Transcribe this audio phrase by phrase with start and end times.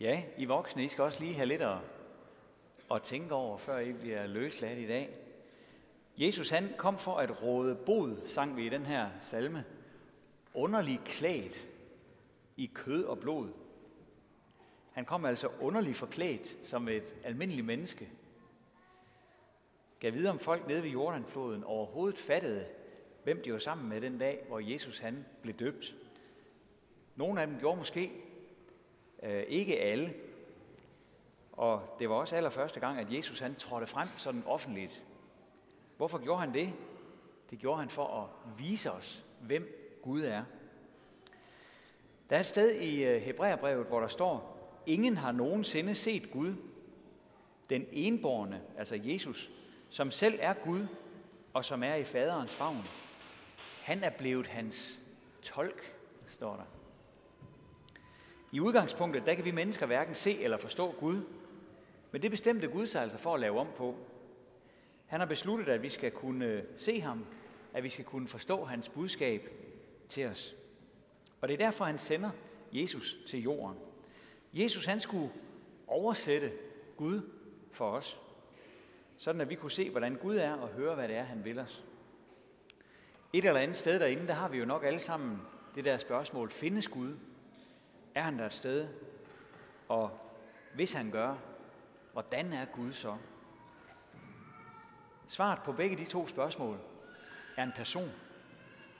[0.00, 1.78] Ja, I voksne, I skal også lige have lidt at,
[2.90, 5.16] at tænke over, før I bliver løsladt i dag.
[6.16, 9.64] Jesus han kom for at råde bod, sang vi i den her salme.
[10.54, 11.68] Underligt klædt
[12.56, 13.48] i kød og blod.
[14.92, 18.08] Han kom altså underligt forklædt som et almindeligt menneske.
[20.00, 22.66] Gav videre om folk nede ved Jordanfloden overhovedet fattede,
[23.24, 25.94] hvem de var sammen med den dag, hvor Jesus han blev døbt.
[27.16, 28.12] Nogle af dem gjorde måske,
[29.22, 30.14] øh, ikke alle.
[31.52, 35.04] Og det var også allerførste gang, at Jesus han trådte frem sådan offentligt.
[35.96, 36.72] Hvorfor gjorde han det?
[37.50, 40.44] Det gjorde han for at vise os, hvem Gud er.
[42.30, 46.54] Der er et sted i øh, Hebræerbrevet, hvor der står, Ingen har nogensinde set Gud,
[47.70, 49.50] den enborne, altså Jesus,
[49.90, 50.86] som selv er Gud
[51.54, 52.84] og som er i faderens favn.
[53.82, 54.98] Han er blevet hans
[55.42, 55.92] tolk,
[56.26, 56.77] står der.
[58.52, 61.22] I udgangspunktet, der kan vi mennesker hverken se eller forstå Gud,
[62.10, 63.96] men det bestemte Gud sig altså for at lave om på.
[65.06, 67.26] Han har besluttet, at vi skal kunne se ham,
[67.72, 69.48] at vi skal kunne forstå hans budskab
[70.08, 70.54] til os.
[71.40, 72.30] Og det er derfor, han sender
[72.72, 73.76] Jesus til jorden.
[74.52, 75.32] Jesus han skulle
[75.86, 76.52] oversætte
[76.96, 77.22] Gud
[77.72, 78.20] for os,
[79.16, 81.58] sådan at vi kunne se, hvordan Gud er og høre, hvad det er, han vil
[81.58, 81.84] os.
[83.32, 85.42] Et eller andet sted derinde, der har vi jo nok alle sammen
[85.74, 87.16] det der spørgsmål, findes Gud?
[88.18, 88.88] Er han der et sted?
[89.88, 90.18] Og
[90.74, 91.36] hvis han gør,
[92.12, 93.16] hvordan er Gud så?
[95.28, 96.78] Svaret på begge de to spørgsmål
[97.56, 98.10] er en person,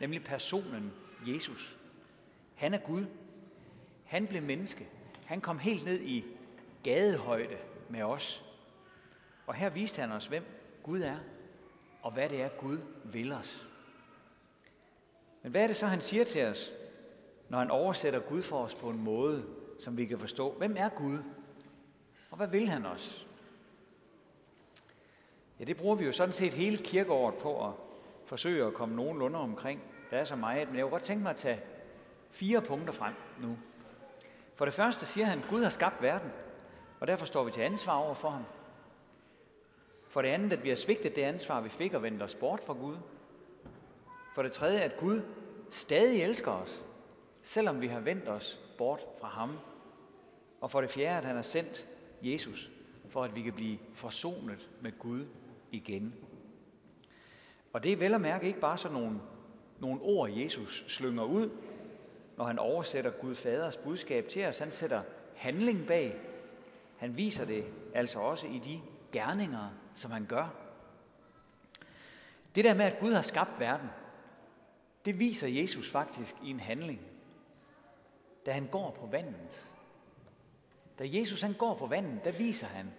[0.00, 0.92] nemlig personen
[1.26, 1.76] Jesus.
[2.56, 3.06] Han er Gud.
[4.04, 4.88] Han blev menneske.
[5.26, 6.24] Han kom helt ned i
[6.82, 7.58] gadehøjde
[7.88, 8.44] med os.
[9.46, 10.44] Og her viste han os, hvem
[10.82, 11.18] Gud er,
[12.02, 13.66] og hvad det er, Gud vil os.
[15.42, 16.72] Men hvad er det så, han siger til os,
[17.48, 19.44] når han oversætter Gud for os på en måde,
[19.80, 20.52] som vi kan forstå?
[20.52, 21.18] Hvem er Gud?
[22.30, 23.26] Og hvad vil han os?
[25.60, 27.72] Ja, det bruger vi jo sådan set hele kirkeåret på at
[28.24, 29.82] forsøge at komme nogenlunde omkring.
[30.10, 31.60] Der er så meget, men jeg kunne godt tænke mig at tage
[32.30, 33.56] fire punkter frem nu.
[34.54, 36.30] For det første siger han, at Gud har skabt verden,
[37.00, 38.44] og derfor står vi til ansvar over for ham.
[40.08, 42.60] For det andet, at vi har svigtet det ansvar, vi fik og vendt os bort
[42.64, 42.96] fra Gud.
[44.34, 45.20] For det tredje, at Gud
[45.70, 46.84] stadig elsker os,
[47.46, 49.58] selvom vi har vendt os bort fra ham.
[50.60, 51.88] Og for det fjerde, at han har sendt
[52.22, 52.70] Jesus,
[53.08, 55.26] for at vi kan blive forsonet med Gud
[55.70, 56.14] igen.
[57.72, 59.20] Og det er vel at mærke ikke bare sådan nogle,
[59.78, 61.50] nogle ord, Jesus slynger ud,
[62.36, 64.58] når han oversætter Gud Faders budskab til os.
[64.58, 65.02] Han sætter
[65.36, 66.20] handling bag.
[66.96, 67.64] Han viser det
[67.94, 68.80] altså også i de
[69.12, 70.54] gerninger, som han gør.
[72.54, 73.88] Det der med, at Gud har skabt verden,
[75.04, 77.15] det viser Jesus faktisk i en handling,
[78.46, 79.70] da han går på vandet.
[80.98, 82.90] Da Jesus han går på vandet, der viser han,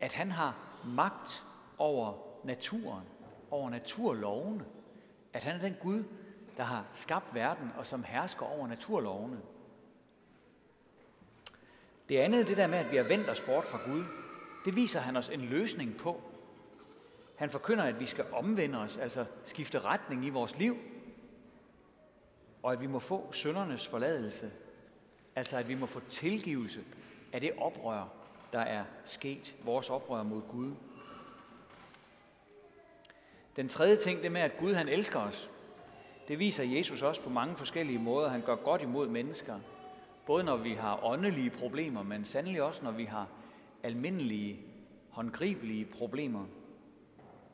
[0.00, 1.44] at han har magt
[1.78, 3.04] over naturen,
[3.50, 4.64] over naturlovene.
[5.32, 6.04] At han er den Gud,
[6.56, 9.40] der har skabt verden og som hersker over naturlovene.
[12.08, 14.04] Det andet, det der med, at vi har vendt os bort fra Gud,
[14.64, 16.22] det viser han os en løsning på.
[17.36, 20.76] Han forkynder, at vi skal omvende os, altså skifte retning i vores liv,
[22.62, 24.52] og at vi må få søndernes forladelse,
[25.36, 26.80] altså at vi må få tilgivelse
[27.32, 28.08] af det oprør,
[28.52, 30.72] der er sket, vores oprør mod Gud.
[33.56, 35.50] Den tredje ting, det med, at Gud han elsker os,
[36.28, 38.28] det viser Jesus også på mange forskellige måder.
[38.28, 39.60] Han gør godt imod mennesker,
[40.26, 43.28] både når vi har åndelige problemer, men sandelig også når vi har
[43.82, 44.60] almindelige,
[45.10, 46.44] håndgribelige problemer.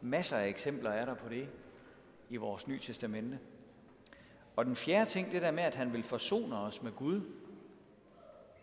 [0.00, 1.48] Masser af eksempler er der på det
[2.30, 3.38] i vores nye testamente.
[4.56, 7.20] Og den fjerde ting, det der med, at han vil forsone os med Gud,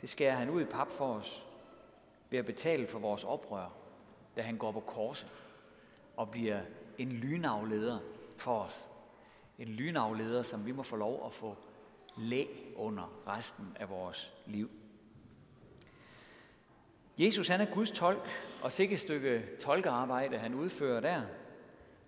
[0.01, 1.45] det skærer han ud i pap for os
[2.29, 3.69] ved at betale for vores oprør,
[4.35, 5.31] da han går på korset
[6.17, 6.61] og bliver
[6.97, 7.99] en lynafleder
[8.37, 8.87] for os.
[9.59, 11.55] En lynafleder, som vi må få lov at få
[12.17, 14.69] læg under resten af vores liv.
[17.17, 18.29] Jesus han er Guds tolk,
[18.61, 21.21] og sikke et stykke tolkearbejde, han udfører der.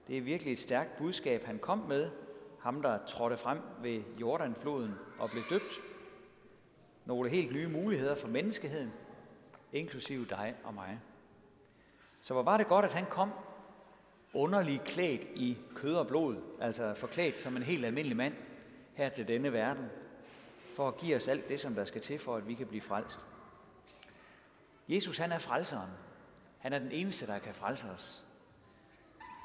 [0.08, 2.10] Det er virkelig et stærkt budskab, han kom med.
[2.60, 5.89] Ham, der trådte frem ved Jordanfloden og blev døbt.
[7.06, 8.94] Nogle helt nye muligheder for menneskeheden,
[9.74, 11.00] inklusive dig og mig.
[12.22, 13.32] Så hvor var det godt, at han kom
[14.34, 18.34] underligt klædt i kød og blod, altså forklædt som en helt almindelig mand
[18.94, 19.86] her til denne verden,
[20.76, 22.82] for at give os alt det, som der skal til for, at vi kan blive
[22.82, 23.26] frelst.
[24.90, 25.90] Jesus han er frelseren.
[26.60, 28.26] Han er den eneste, der kan frelse os.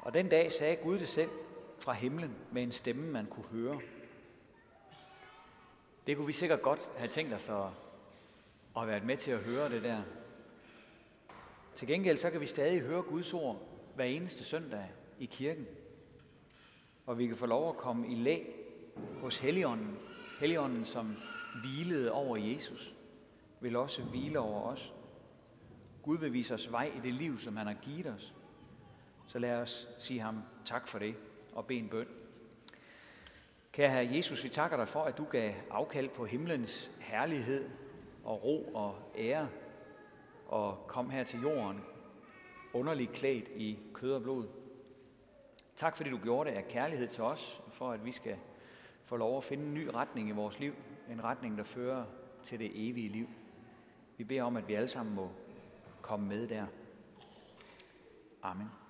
[0.03, 1.31] Og den dag sagde Gud det selv
[1.79, 3.81] fra himlen med en stemme, man kunne høre.
[6.07, 7.67] Det kunne vi sikkert godt have tænkt os at, at
[8.77, 10.03] være været med til at høre det der.
[11.75, 13.63] Til gengæld så kan vi stadig høre Guds ord
[13.95, 15.67] hver eneste søndag i kirken.
[17.07, 18.45] Og vi kan få lov at komme i læ
[19.23, 19.99] hos Helligånden.
[20.41, 21.17] Helligånden, som
[21.61, 22.95] hvilede over Jesus,
[23.61, 24.95] vil også hvile over os.
[26.03, 28.35] Gud vil vise os vej i det liv, som han har givet os.
[29.27, 31.15] Så lad os sige ham tak for det
[31.53, 32.07] og bede en bøn.
[33.75, 37.71] Kære Herre Jesus, vi takker dig for, at du gav afkald på himlens herlighed
[38.25, 39.49] og ro og ære
[40.49, 41.81] og kom her til jorden
[42.73, 44.47] underligt klædt i kød og blod.
[45.77, 48.37] Tak fordi du gjorde det af kærlighed til os, for at vi skal
[49.05, 50.75] få lov at finde en ny retning i vores liv.
[51.11, 52.05] En retning, der fører
[52.43, 53.29] til det evige liv.
[54.17, 55.31] Vi beder om, at vi alle sammen må
[56.03, 56.67] komme med der.
[58.43, 58.84] Amen.